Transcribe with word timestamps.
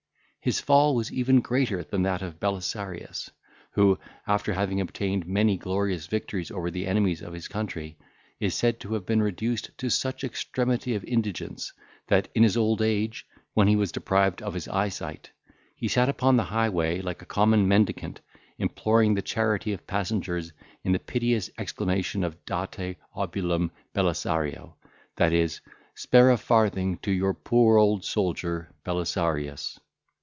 His 0.43 0.59
fall 0.59 0.95
was 0.95 1.13
even 1.13 1.41
greater 1.41 1.83
than 1.83 2.01
that 2.01 2.23
of 2.23 2.39
Belisarius, 2.39 3.29
who, 3.73 3.99
after 4.25 4.53
having 4.53 4.81
obtained 4.81 5.27
many 5.27 5.55
glorious 5.55 6.07
victories 6.07 6.49
over 6.49 6.71
the 6.71 6.87
enemies 6.87 7.21
of 7.21 7.33
his 7.33 7.47
country, 7.47 7.95
is 8.39 8.55
said 8.55 8.79
to 8.79 8.95
have 8.95 9.05
been 9.05 9.21
reduced 9.21 9.69
to 9.77 9.91
such 9.91 10.23
extremity 10.23 10.95
of 10.95 11.03
indigence, 11.03 11.73
that, 12.07 12.27
in 12.33 12.41
his 12.41 12.57
old 12.57 12.81
age, 12.81 13.27
when 13.53 13.67
he 13.67 13.75
was 13.75 13.91
deprived 13.91 14.41
of 14.41 14.55
his 14.55 14.67
eyesight, 14.67 15.29
he 15.75 15.87
sat 15.87 16.09
upon 16.09 16.37
the 16.37 16.45
highway 16.45 17.01
like 17.01 17.21
a 17.21 17.25
common 17.37 17.67
mendicant, 17.67 18.19
imploring 18.57 19.13
the 19.13 19.21
charity 19.21 19.73
of 19.73 19.85
passengers 19.85 20.51
in 20.83 20.91
the 20.91 20.97
piteous 20.97 21.51
exclamation 21.59 22.23
of 22.23 22.35
Date 22.45 22.95
obolum 23.15 23.69
Belisario; 23.93 24.73
that 25.17 25.33
is, 25.33 25.61
"Spare 25.93 26.31
a 26.31 26.37
farthing 26.37 26.97
to 27.03 27.11
your 27.11 27.35
poor 27.35 27.77
old 27.77 28.03
soldier 28.03 28.71
Belisarius." 28.83 29.79